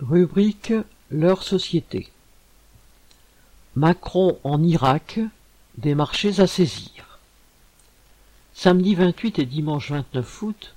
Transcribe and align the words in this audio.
Rubrique 0.00 0.74
Leur 1.10 1.42
société. 1.42 2.10
Macron 3.76 4.38
en 4.44 4.62
Irak, 4.62 5.20
des 5.78 5.94
marchés 5.94 6.38
à 6.38 6.46
saisir. 6.46 7.18
Samedi 8.52 8.94
28 8.94 9.38
et 9.38 9.46
dimanche 9.46 9.92
29 9.92 10.42
août, 10.42 10.74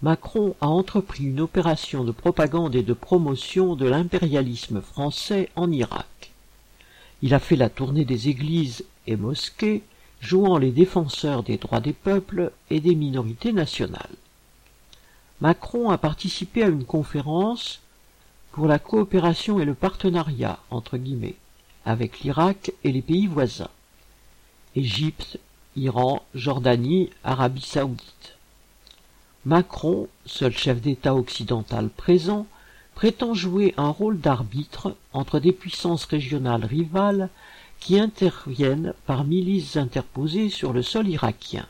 Macron 0.00 0.56
a 0.62 0.68
entrepris 0.68 1.24
une 1.24 1.42
opération 1.42 2.02
de 2.02 2.12
propagande 2.12 2.74
et 2.74 2.82
de 2.82 2.94
promotion 2.94 3.76
de 3.76 3.84
l'impérialisme 3.84 4.80
français 4.80 5.50
en 5.54 5.70
Irak. 5.70 6.32
Il 7.20 7.34
a 7.34 7.40
fait 7.40 7.56
la 7.56 7.68
tournée 7.68 8.06
des 8.06 8.30
églises 8.30 8.86
et 9.06 9.16
mosquées, 9.16 9.82
jouant 10.22 10.56
les 10.56 10.70
défenseurs 10.70 11.42
des 11.42 11.58
droits 11.58 11.80
des 11.80 11.92
peuples 11.92 12.50
et 12.70 12.80
des 12.80 12.94
minorités 12.94 13.52
nationales. 13.52 14.16
Macron 15.42 15.90
a 15.90 15.98
participé 15.98 16.62
à 16.62 16.68
une 16.68 16.86
conférence 16.86 17.81
pour 18.52 18.66
la 18.66 18.78
coopération 18.78 19.58
et 19.58 19.64
le 19.64 19.74
partenariat 19.74 20.58
entre 20.70 20.98
guillemets 20.98 21.36
avec 21.84 22.20
l'Irak 22.20 22.72
et 22.84 22.92
les 22.92 23.02
pays 23.02 23.26
voisins 23.26 23.70
Égypte, 24.76 25.38
Iran, 25.76 26.22
Jordanie, 26.34 27.10
Arabie 27.24 27.62
saoudite. 27.62 28.36
Macron, 29.44 30.08
seul 30.24 30.56
chef 30.56 30.80
d'État 30.80 31.14
occidental 31.14 31.88
présent, 31.90 32.46
prétend 32.94 33.34
jouer 33.34 33.74
un 33.76 33.88
rôle 33.88 34.20
d'arbitre 34.20 34.96
entre 35.12 35.40
des 35.40 35.52
puissances 35.52 36.04
régionales 36.04 36.64
rivales 36.64 37.28
qui 37.80 37.98
interviennent 37.98 38.94
par 39.06 39.24
milices 39.24 39.76
interposées 39.76 40.48
sur 40.48 40.72
le 40.72 40.82
sol 40.82 41.08
irakien. 41.08 41.66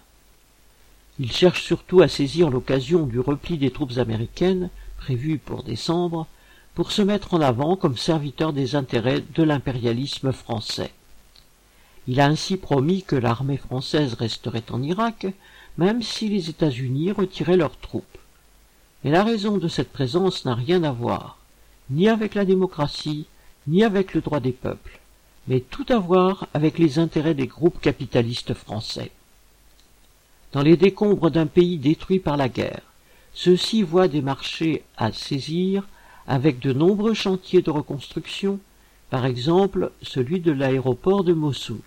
Il 1.18 1.32
cherche 1.32 1.62
surtout 1.62 2.02
à 2.02 2.08
saisir 2.08 2.50
l'occasion 2.50 3.06
du 3.06 3.18
repli 3.18 3.56
des 3.56 3.70
troupes 3.70 3.98
américaines, 3.98 4.68
prévu 4.98 5.38
pour 5.38 5.62
décembre, 5.62 6.26
pour 6.74 6.92
se 6.92 7.02
mettre 7.02 7.34
en 7.34 7.40
avant 7.40 7.76
comme 7.76 7.96
serviteur 7.96 8.52
des 8.52 8.74
intérêts 8.76 9.22
de 9.34 9.42
l'impérialisme 9.42 10.32
français. 10.32 10.92
Il 12.08 12.20
a 12.20 12.26
ainsi 12.26 12.56
promis 12.56 13.02
que 13.02 13.16
l'armée 13.16 13.58
française 13.58 14.14
resterait 14.14 14.64
en 14.70 14.82
Irak, 14.82 15.26
même 15.78 16.02
si 16.02 16.28
les 16.28 16.50
États-Unis 16.50 17.12
retiraient 17.12 17.56
leurs 17.56 17.76
troupes. 17.78 18.18
Mais 19.04 19.10
la 19.10 19.22
raison 19.22 19.58
de 19.58 19.68
cette 19.68 19.92
présence 19.92 20.44
n'a 20.44 20.54
rien 20.54 20.82
à 20.82 20.92
voir, 20.92 21.38
ni 21.90 22.08
avec 22.08 22.34
la 22.34 22.44
démocratie, 22.44 23.26
ni 23.66 23.84
avec 23.84 24.14
le 24.14 24.20
droit 24.20 24.40
des 24.40 24.52
peuples, 24.52 24.98
mais 25.46 25.60
tout 25.60 25.86
à 25.88 25.98
voir 25.98 26.48
avec 26.54 26.78
les 26.78 26.98
intérêts 26.98 27.34
des 27.34 27.46
groupes 27.46 27.80
capitalistes 27.80 28.54
français. 28.54 29.10
Dans 30.52 30.62
les 30.62 30.76
décombres 30.76 31.30
d'un 31.30 31.46
pays 31.46 31.78
détruit 31.78 32.18
par 32.18 32.36
la 32.36 32.48
guerre, 32.48 32.82
ceux-ci 33.34 33.82
voient 33.82 34.08
des 34.08 34.22
marchés 34.22 34.82
à 34.96 35.12
saisir 35.12 35.86
avec 36.26 36.58
de 36.58 36.72
nombreux 36.72 37.14
chantiers 37.14 37.62
de 37.62 37.70
reconstruction, 37.70 38.58
par 39.10 39.26
exemple 39.26 39.92
celui 40.02 40.40
de 40.40 40.52
l'aéroport 40.52 41.24
de 41.24 41.32
Mossoul. 41.32 41.82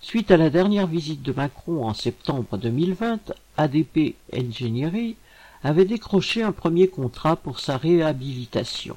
Suite 0.00 0.30
à 0.30 0.36
la 0.36 0.50
dernière 0.50 0.88
visite 0.88 1.22
de 1.22 1.32
Macron 1.32 1.86
en 1.86 1.94
septembre 1.94 2.58
2020, 2.58 3.32
ADP 3.56 4.16
Engineering 4.36 5.14
avait 5.62 5.84
décroché 5.84 6.42
un 6.42 6.52
premier 6.52 6.88
contrat 6.88 7.36
pour 7.36 7.60
sa 7.60 7.76
réhabilitation. 7.76 8.96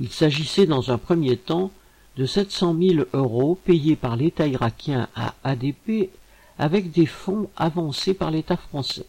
Il 0.00 0.10
s'agissait 0.10 0.66
dans 0.66 0.90
un 0.90 0.98
premier 0.98 1.36
temps 1.36 1.70
de 2.16 2.26
700 2.26 2.76
000 2.78 3.04
euros 3.14 3.58
payés 3.64 3.96
par 3.96 4.16
l'État 4.16 4.46
irakien 4.46 5.08
à 5.14 5.34
ADP 5.44 6.10
avec 6.58 6.90
des 6.90 7.06
fonds 7.06 7.48
avancés 7.56 8.12
par 8.12 8.30
l'État 8.30 8.58
français. 8.58 9.06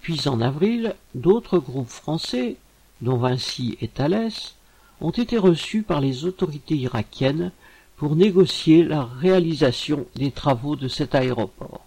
Puis 0.00 0.28
en 0.28 0.40
avril, 0.40 0.94
d'autres 1.14 1.58
groupes 1.58 1.88
français 1.88 2.56
dont 3.02 3.16
Vinci 3.16 3.76
et 3.80 3.88
Thalès, 3.88 4.54
ont 5.00 5.10
été 5.10 5.38
reçus 5.38 5.82
par 5.82 6.00
les 6.00 6.24
autorités 6.24 6.76
irakiennes 6.76 7.52
pour 7.96 8.16
négocier 8.16 8.82
la 8.84 9.04
réalisation 9.04 10.06
des 10.16 10.30
travaux 10.30 10.76
de 10.76 10.88
cet 10.88 11.14
aéroport. 11.14 11.84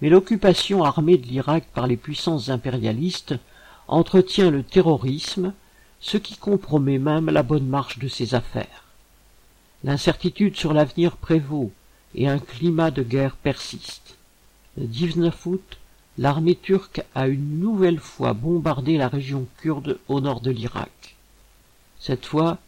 Mais 0.00 0.08
l'occupation 0.08 0.84
armée 0.84 1.18
de 1.18 1.26
l'Irak 1.26 1.64
par 1.74 1.86
les 1.86 1.96
puissances 1.96 2.48
impérialistes 2.48 3.34
entretient 3.88 4.50
le 4.50 4.62
terrorisme, 4.62 5.52
ce 6.00 6.16
qui 6.16 6.36
compromet 6.36 6.98
même 6.98 7.30
la 7.30 7.42
bonne 7.42 7.66
marche 7.66 7.98
de 7.98 8.08
ses 8.08 8.34
affaires. 8.34 8.84
L'incertitude 9.82 10.56
sur 10.56 10.72
l'avenir 10.72 11.16
prévaut 11.16 11.72
et 12.14 12.28
un 12.28 12.38
climat 12.38 12.90
de 12.90 13.02
guerre 13.02 13.36
persiste. 13.36 14.16
Le 14.76 14.86
19 14.86 15.46
août, 15.46 15.78
l'armée 16.18 16.56
turque 16.56 17.02
a 17.14 17.28
une 17.28 17.60
nouvelle 17.60 18.00
fois 18.00 18.32
bombardé 18.32 18.96
la 18.96 19.08
région 19.08 19.46
kurde 19.58 19.98
au 20.08 20.20
nord 20.20 20.40
de 20.40 20.50
l'Irak. 20.50 21.16
Cette 22.00 22.26
fois, 22.26 22.58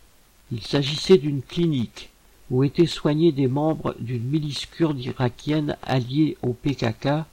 il 0.52 0.62
s'agissait 0.62 1.18
d'une 1.18 1.42
clinique 1.42 2.10
où 2.50 2.64
étaient 2.64 2.86
soignés 2.86 3.32
des 3.32 3.48
membres 3.48 3.94
d'une 3.98 4.24
milice 4.24 4.66
kurde 4.66 5.00
irakienne 5.00 5.76
alliée 5.82 6.36
au 6.42 6.52
PKK, 6.52 7.24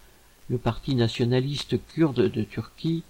le 0.50 0.58
parti 0.58 0.96
nationaliste 0.96 1.78
kurde 1.94 2.32
de 2.32 2.44
Turquie, 2.44 3.04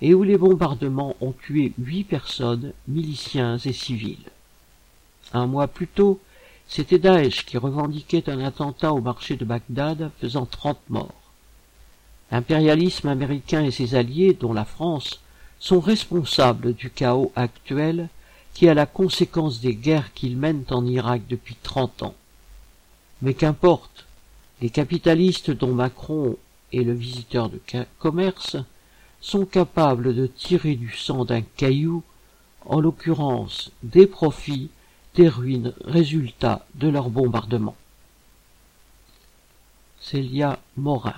et 0.00 0.14
où 0.14 0.22
les 0.22 0.38
bombardements 0.38 1.16
ont 1.20 1.32
tué 1.32 1.72
huit 1.78 2.04
personnes, 2.04 2.72
miliciens 2.86 3.58
et 3.58 3.72
civils. 3.72 4.30
Un 5.32 5.46
mois 5.46 5.66
plus 5.66 5.88
tôt, 5.88 6.20
c'était 6.68 6.98
Daesh 6.98 7.44
qui 7.44 7.58
revendiquait 7.58 8.30
un 8.30 8.40
attentat 8.40 8.92
au 8.92 9.00
marché 9.00 9.36
de 9.36 9.44
Bagdad 9.44 10.10
faisant 10.20 10.46
trente 10.46 10.80
morts. 10.88 11.17
L'impérialisme 12.30 13.08
américain 13.08 13.64
et 13.64 13.70
ses 13.70 13.94
alliés, 13.94 14.36
dont 14.38 14.52
la 14.52 14.64
France, 14.64 15.20
sont 15.58 15.80
responsables 15.80 16.74
du 16.74 16.90
chaos 16.90 17.32
actuel 17.34 18.08
qui 18.54 18.66
est 18.66 18.74
la 18.74 18.86
conséquence 18.86 19.60
des 19.60 19.74
guerres 19.74 20.12
qu'ils 20.14 20.36
mènent 20.36 20.64
en 20.70 20.84
Irak 20.84 21.22
depuis 21.28 21.54
trente 21.54 22.02
ans. 22.02 22.14
Mais 23.22 23.34
qu'importe, 23.34 24.06
les 24.60 24.70
capitalistes 24.70 25.50
dont 25.50 25.72
Macron 25.72 26.36
est 26.72 26.82
le 26.82 26.92
visiteur 26.92 27.50
de 27.50 27.60
commerce 27.98 28.56
sont 29.20 29.46
capables 29.46 30.14
de 30.14 30.26
tirer 30.26 30.74
du 30.74 30.92
sang 30.92 31.24
d'un 31.24 31.42
caillou, 31.42 32.02
en 32.66 32.80
l'occurrence 32.80 33.70
des 33.82 34.06
profits, 34.06 34.70
des 35.14 35.28
ruines 35.28 35.72
résultats 35.84 36.66
de 36.74 36.88
leur 36.88 37.10
bombardement. 37.10 37.76
Célia 40.00 40.58
Morin 40.76 41.14